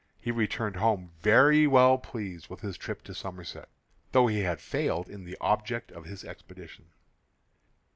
[0.19, 3.69] He returned home very well pleased with his trip to Somerset,
[4.13, 6.85] though he had failed in the object of his expedition.